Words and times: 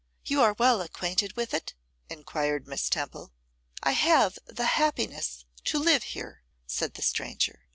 'You 0.25 0.41
are 0.41 0.53
well 0.53 0.81
acquainted 0.81 1.35
with 1.37 1.53
it?' 1.53 1.75
enquired 2.09 2.67
Miss 2.67 2.89
Temple. 2.89 3.31
'I 3.83 3.91
have 3.91 4.39
the 4.47 4.65
happiness 4.65 5.45
to 5.65 5.77
live 5.77 6.01
here,' 6.17 6.41
said 6.65 6.95
the 6.95 7.03
stranger. 7.03 7.61